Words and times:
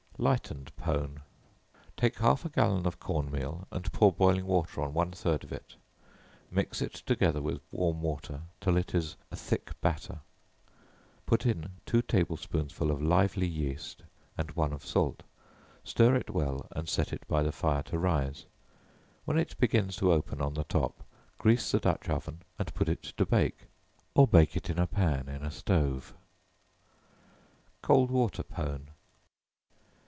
Lightened 0.17 0.71
Pone. 0.77 1.23
Take 1.97 2.19
half 2.19 2.45
a 2.45 2.49
gallon 2.49 2.85
of 2.85 2.99
corn 2.99 3.31
meal, 3.31 3.67
and 3.71 3.91
pour 3.91 4.13
boiling 4.13 4.45
water 4.45 4.83
on 4.83 4.93
one 4.93 5.11
third 5.13 5.43
of 5.43 5.51
it; 5.51 5.77
mix 6.51 6.79
it 6.79 6.93
together 6.93 7.41
with 7.41 7.59
warm 7.71 8.03
water 8.03 8.41
till 8.59 8.77
it 8.77 8.93
is 8.93 9.15
a 9.31 9.35
thick 9.35 9.71
batter; 9.81 10.19
put 11.25 11.43
in 11.47 11.69
two 11.87 12.03
table 12.03 12.37
spoonsful 12.37 12.91
of 12.91 13.01
lively 13.01 13.47
yeast, 13.47 14.03
and 14.37 14.51
one 14.51 14.73
of 14.73 14.85
salt; 14.85 15.23
stir 15.83 16.13
it 16.15 16.29
well 16.29 16.67
and 16.75 16.87
set 16.87 17.11
it 17.11 17.27
by 17.27 17.41
the 17.41 17.51
fire 17.51 17.81
to 17.81 17.97
rise; 17.97 18.45
when 19.25 19.39
it 19.39 19.57
begins 19.57 19.95
to 19.95 20.13
open 20.13 20.39
on 20.39 20.53
the 20.53 20.65
top, 20.65 21.03
grease 21.39 21.71
the 21.71 21.79
dutch 21.79 22.07
oven 22.09 22.43
and 22.59 22.71
put 22.75 22.87
it 22.87 23.01
to 23.01 23.25
bake, 23.25 23.65
or 24.13 24.27
bake 24.27 24.55
it 24.55 24.69
in 24.69 24.77
a 24.77 24.85
pan 24.85 25.27
in 25.27 25.41
a 25.43 25.49
stove. 25.49 26.13
Cold 27.81 28.11
Water 28.11 28.43
Pone. 28.43 28.89